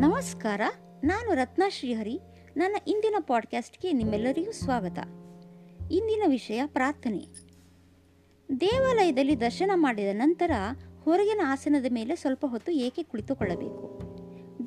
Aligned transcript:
ನಮಸ್ಕಾರ, 0.00 0.60
ನಾನು 1.04 1.34
ರತ್ನ 1.34 1.62
ಶ್ರೀಹರಿ. 1.68 2.20
ನನ್ನ 2.56 2.76
ಇಂದಿನ 2.86 3.14
ಪಾಡ್ಕ್ಯಾಸ್ಟ್ಗೆ 3.20 3.92
ನಿಮ್ಮೆಲ್ಲರಿಗೂ 3.92 4.52
ಸ್ವಾಗತ. 4.52 4.98
ಇಂದಿನ 5.92 6.22
ವಿಷಯ 6.26 6.62
ಪ್ರಾರ್ಥನೆ. 6.66 7.26
ದೇವಾಲಯದಲ್ಲಿ 8.60 9.40
ದರ್ಶನ 9.40 9.70
ಮಾಡಿದ 9.74 10.08
ನಂತರ 10.12 10.50
ಹೊರಗಿನ 11.04 11.40
ಆಸನದ 11.46 11.86
ಮೇಲೆ 11.92 12.16
ಸ್ವಲ್ಪ 12.16 12.46
ಹೊತ್ತು 12.46 12.72
ಏಕೆ 12.72 13.02
ಕುಳಿತುಕೊಳ್ಳಬೇಕು? 13.02 13.84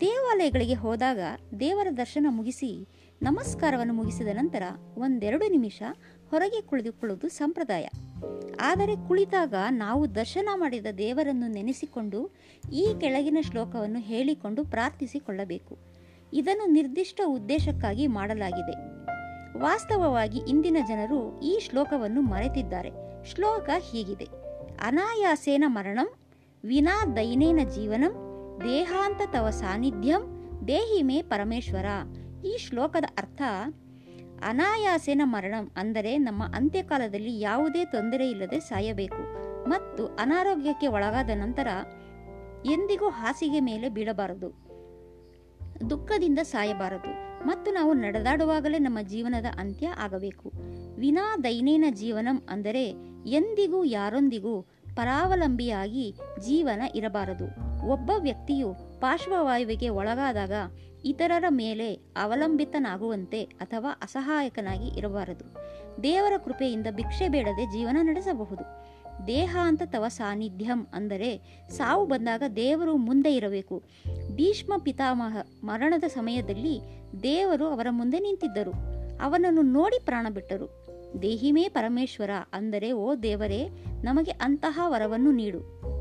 ದೇವಾಲಯಗಳಿಗೆ 0.01 0.73
ಹೋದಾಗ 0.73 1.19
ದೇವರ 1.59 1.87
ದರ್ಶನ 1.97 2.25
ಮುಗಿಸಿ, 2.29 2.87
ನಮಸ್ಕಾರವನ್ನು 3.21 3.93
ಮುಗಿಸಿದ 3.93 4.27
ನಂತರ 4.27 4.63
ಒಂದೆರಡು 4.97 5.47
ನಿಮಿಷ 5.47 5.81
ಹೊರಗೆ 6.29 6.61
ಕುಳಿತುಕೊಳ್ಳುವುದು 6.61 7.29
ಸಂಪ್ರದಾಯ. 7.29 7.87
ಆದರೆ 8.61 8.95
ಕುಳಿತಾಗ 9.07 9.53
ನಾವು 9.69 10.15
ದರ್ಶನ 10.15 10.49
ಮಾಡಿದ 10.55 10.85
ದೇವರನ್ನು 10.97 11.47
ನೆನೆಸಿಕೊಂಡು 11.47 12.31
ಈ 12.71 12.93
ಕೆಳಗಿನ 12.99 13.37
ಶ್ಲೋಕವನ್ನು 13.41 13.99
ಹೇಳಿಕೊಂಡು 13.99 14.65
ಪ್ರಾರ್ಥಿಸಿಕೊಳ್ಳಬೇಕು. 14.65 15.77
ಇದನ್ನು 16.33 16.71
ನಿರ್ದಿಷ್ಟ 16.71 17.21
ಉದ್ದೇಶಕ್ಕಾಗಿ 17.25 18.07
ಮಾಡಲಾಗಿದೆ. 18.07 18.93
ವಾಸ್ತವವಾಗಿ 19.59 20.39
ಇಂದಿನ 20.49 20.77
ಜನರು 20.87 21.41
ಈ 21.41 21.59
ಶ್ಲೋಕವನ್ನು 21.59 22.21
ಮರೆತಿದ್ದಾರೆ. 22.21 22.89
ಶ್ಲೋಕ 23.25 23.69
ಹೀಗಿದೆ. 23.91 24.27
ಅನಾಯಾಸೇನ 24.81 25.63
ಮರಣಂ, 25.67 26.13
ವಿನಾ 26.65 27.05
ದೈನೇನ 27.15 27.59
ಜೀವನಂ, 27.75 28.13
ದೇಹಾಂತ 28.63 29.21
ತವ 29.31 29.49
ಸಾನ್ನಿಧ್ಯಂ, 29.49 30.21
ದೇಹಿಮೆ 30.67 31.21
ಪರಮೇಶ್ವರ. 31.21 31.85
ಈ 32.45 32.57
ಶ್ಲೋಕದ 32.57 33.03
ಅರ್ಥ 33.17 33.41
ಅನಾಯಾಸೇನ 34.47 35.21
ಮರಣಂ 35.25 35.65
ಅಂದರೆ 35.77 36.11
ನಮ್ಮ 36.17 36.43
ಅಂತ್ಯಕಾಲದಲ್ಲಿ 36.55 37.33
ಯಾವುದೇ 37.39 37.85
ತೊಂದರೆ 37.85 38.25
ಇಲ್ಲದೆ 38.29 38.59
ಸಾಯಬೇಕು 38.59 39.23
ಮತ್ತು 39.69 40.03
ಅನಾರೋಗ್ಯಕ್ಕೆ 40.15 40.87
ಒಳಗಾದ 40.87 41.31
ನಂತರ 41.35 41.67
ಎಂದಿಗೂ 42.65 43.07
ಹಾಸಿಗೆ 43.09 43.59
ಮೇಲೆ 43.59 43.87
ಬೀಳಬಾರದು, 43.89 44.49
ದುಃಖದಿಂದ 45.89 46.39
ಸಾಯಬಾರದು 46.43 47.11
ಮತ್ತು 47.45 47.69
ನಾವು 47.71 47.93
ನಡೆದಾಡುವಾಗಲೇ 47.93 48.79
ನಮ್ಮ 48.79 48.99
ಜೀವನದ 49.01 49.45
ಅಂತ್ಯ 49.57 49.87
ಆಗಬೇಕು. 49.97 50.47
ವಿನಾ 50.97 51.25
ದೈನೇನ 51.43 51.85
ಜೀವನಂ 51.91 52.37
ಅಂದರೆ 52.49 52.85
ಎಂದಿಗೂ 53.31 53.79
ಯಾರೊಂದಿಗೂ 53.83 54.55
ಪರಾವಲಂಬಿಯಾಗಿ 54.95 56.05
ಜೀವನ 56.39 56.81
ಇರಬಾರದು. 56.95 57.47
ಒಬ್ಬ 57.91 58.11
ವ್ಯಕ್ತಿಯು 58.17 58.69
ಪಾರ್ಶ್ವವಾಯುವಿಗೆ 59.03 59.89
ಒಳಗಾದಾಗ 59.89 60.51
ಇತರರ 61.05 61.45
ಮೇಲೆ 61.49 61.93
ಅವಲಂಬಿತನಾಗುವಂತೆ 61.93 63.43
ಅಥವಾ 63.43 63.89
ಅಸಹಾಯಕನಾಗಿ 64.03 64.87
ಇರಬಾರದು. 64.99 65.45
ದೇವರ 66.03 66.33
ಕೃಪೆಯಿಂದ 66.45 66.87
ಭಿಕ್ಷೆ 66.91 67.27
ಬೇಡದೆ 67.27 67.65
ಜೀವನ 67.65 67.97
ನಡೆಸಬಹುದು. 68.01 68.63
ದೇಹ 69.27 69.57
ಅಂತ 69.61 69.81
ತವ 69.85 70.07
ಸಾನ್ನಿಧ್ಯಂ 70.07 70.87
ಅಂದರೆ 70.93 71.61
ಸಾವು 71.69 72.05
ಬಂದಾಗ 72.05 72.43
ದೇವರು 72.55 72.97
ಮುಂದೆ 72.97 73.35
ಇರಬೇಕು. 73.35 73.83
ಭೀಷ್ಮ 74.35 74.73
ಪಿತಾಮಹ 74.77 75.37
ಮರಣದ 75.63 76.03
ಸಮಯದಲ್ಲಿ 76.03 76.75
ದೇವರು 77.23 77.67
ಅವರ 77.67 77.87
ಮುಂದೆ 77.89 78.19
ನಿಂತಿದ್ದರು. 78.19 78.71
ಅವನನ್ನು 79.21 79.61
ನೋಡಿ 79.61 80.05
ಪ್ರಾಣ 80.05 80.27
ಬಿಟ್ಟರು. 80.29 80.69
ದೇಹಿಮೇ 81.21 81.69
ಪರಮೇಶ್ವರ 81.69 82.29
ಅಂದರೆ 82.53 82.91
ಓ 82.91 83.15
ದೇವರೇ, 83.15 83.69
ನಮಗೆ 84.03 84.31
ಅಂತಹ 84.31 84.79
ವರವನ್ನು 84.87 85.31
ನೀಡು. 85.31 85.92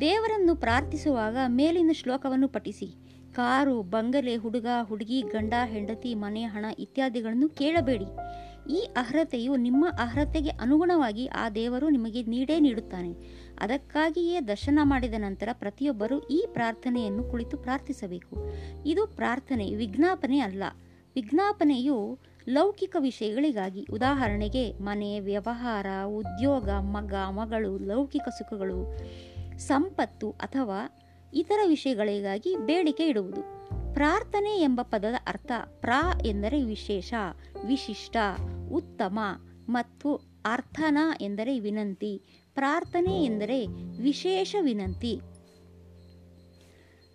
ದೇವರನ್ನು 0.00 0.56
ಪ್ರಾರ್ಥಿಸುವಾಗ 0.56 1.36
ಮೇಲಿನ 1.46 1.90
ಶ್ಲೋಕವನ್ನು 1.92 2.48
ಪಠಿಸಿ. 2.48 2.86
ಕಾರು, 3.32 3.82
ಬಂಗಲೆ, 3.82 4.36
ಹುಡುಗ, 4.36 4.66
ಹುಡುಗಿ, 4.82 5.22
ಗಂಡ, 5.22 5.54
ಹೆಂಡತಿ, 5.64 6.14
ಮನೆ, 6.14 6.42
ಹಣ 6.44 6.64
ಇತ್ಯಾದಿಗಳನ್ನು 6.78 7.48
ಕೇಳಬೇಡಿ. 7.48 8.04
ಈ 8.70 8.88
ಅರ್ಹತೆಯು 8.96 9.56
ನಿಮ್ಮ 9.56 9.86
ಅರ್ಹತೆಗೆ 9.88 10.48
ಅನುಗುಣವಾಗಿ 10.48 11.26
ಆ 11.26 11.50
ದೇವರು 11.50 11.88
ನಿಮಗೆ 11.88 12.22
ನೀಡೇ 12.22 12.60
ನೀಡುತ್ತಾನೆ. 12.60 13.12
ಅದಕ್ಕಾಗಿಯೇ 13.60 14.40
ದರ್ಶನ 14.40 14.78
ಮಾಡಿದ 14.82 15.14
ನಂತರ 15.16 15.48
ಪ್ರತಿಯೊಬ್ಬರು 15.52 16.28
ಈ 16.28 16.46
ಪ್ರಾರ್ಥನೆಯನ್ನು 16.52 17.24
ಕುಳಿತು 17.24 17.56
ಪ್ರಾರ್ಥಿಸಬೇಕು. 17.56 18.36
ಇದು 18.86 19.06
ಪ್ರಾರ್ಥನೆ, 19.06 19.74
ವಿಜ್ಞಾಪನೆ 19.74 20.38
ಅಲ್ಲ. 20.38 20.62
ವಿಜ್ಞಾಪನೆಯು 21.14 22.18
ಲೌಕಿಕ 22.48 22.96
ವಿಷಯಗಳಿಗಾಗಿ. 22.98 23.86
ಉದಾಹರಣೆಗೆ 23.92 24.72
ಮನೆ, 24.72 25.20
ವ್ಯವಹಾರ, 25.20 25.86
ಉದ್ಯೋಗ, 26.06 26.70
ಮಗ, 26.70 27.14
ಮಗಳು, 27.14 27.78
ಲೌಕಿಕ 27.78 28.28
ಸುಖಗಳು. 28.38 28.96
ಸಂಪತ್ತು 29.58 30.30
ಅಥವಾ 30.30 31.00
ಇತರ 31.34 31.60
ವಿಷಯಗಳಿಗಾಗಿ 31.66 32.56
ಬೇಡಿಕೆ 32.56 33.08
ಇಡುವುದು. 33.08 33.42
ಪ್ರಾರ್ಥನೆ 33.94 34.60
ಎಂಬ 34.60 34.80
ಪದದ 34.82 35.14
ಅರ್ಥ 35.26 35.52
ಪ್ರಾ 35.80 36.20
ಎಂದರೆ 36.26 36.62
ವಿಶೇಷ, 36.62 37.14
ವಿಶಿಷ್ಟ, 37.66 38.16
ಉತ್ತಮ 38.72 39.18
ಮತ್ತು 39.68 40.14
ಅರ್ಥನ 40.46 40.98
ಎಂದರೆ 41.20 41.60
ವಿನಂತಿ. 41.60 42.22
ಪ್ರಾರ್ಥನೆ 42.54 43.24
ಎಂದರೆ 43.24 43.66
ವಿಶೇಷ 44.02 44.56
ವಿನಂತಿ. 44.60 45.20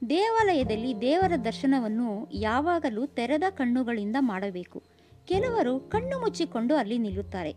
ದೇವಾಲಯದಲ್ಲಿ 0.09 1.01
ದೇವರ 1.01 1.31
ದರ್ಶನವನ್ನು 1.45 2.29
ಯಾವಾಗಲೂ 2.33 3.05
ತೆರೆದ 3.05 3.43
ಕಣ್ಣುಗಳಿಂದ 3.49 4.15
ಮಾಡಬೇಕು. 4.19 4.83
ಕೆಲವರು 5.25 5.79
ಕಣ್ಣು 5.79 6.19
ಮುಚ್ಚಿಕೊಂಡು 6.19 6.75
ಅಲ್ಲಿ 6.75 6.97
ನಿಲ್ಲುತ್ತಾರೆ. 6.97 7.55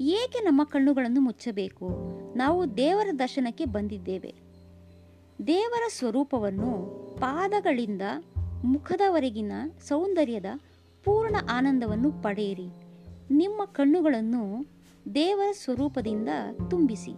ಏಕೆ 0.00 0.38
ನಮ್ಮ 0.38 0.64
ಕಣ್ಣುಗಳನ್ನು 0.64 1.20
ಮುಚ್ಚಬೇಕು? 1.20 2.17
ನಾವು 2.38 2.76
ದೇವರ 2.76 3.08
ದರ್ಶನಕ್ಕೆ 3.18 3.64
ಬಂದಿದ್ದೇವೆ. 3.64 4.34
ದೇವರ 5.46 5.82
ಸ್ವರೂಪವನ್ನು 5.98 6.70
ಪಾದಗಳಿಂದ 7.20 8.02
ಮುಖದವರೆಗಿನ 8.64 9.52
ಸೌಂದರ್ಯದ 9.88 10.44
ಪೂರ್ಣ 11.04 11.36
ಆನಂದವನ್ನು 11.50 12.12
ಪಡೆಯಿರಿ. 12.12 12.68
ನಿಮ್ಮ 13.30 13.64
ಕಣ್ಣುಗಳನ್ನು 13.64 14.66
ದೇವರ 15.14 15.52
ಸ್ವರೂಪದಿಂದ 15.52 16.28
ತುಂಬಿಸಿ. 16.70 17.12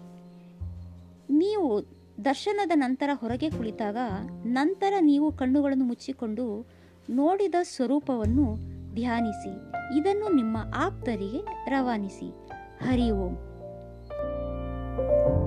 ನೀವು 1.31 1.82
ದರ್ಶನದ 2.25 2.70
ನಂತರ 2.75 3.10
ಹೊರಗೆ 3.12 3.50
ಕುಳಿತಾಗ 3.50 3.97
ನಂತರ 4.44 4.92
ನೀವು 5.00 5.32
ಕಣ್ಣುಗಳನ್ನು 5.32 5.84
ಮುಚ್ಚಿಕೊಂಡು 5.84 6.66
ನೋಡಿದ 7.10 7.54
ಸ್ವರೂಪವನ್ನು 7.62 8.54
ಧ್ಯಾನಿಸಿ. 8.94 9.52
ಇದನ್ನು 9.98 10.34
ನಿಮ್ಮ 10.34 10.56
ಆಪ್ತರಿಗೆ 10.76 11.64
ರವಾನಿಸಿ. 11.69 12.31
ಹರಿ 12.84 13.10
ಓಂ. 13.10 13.50
you 14.99 15.40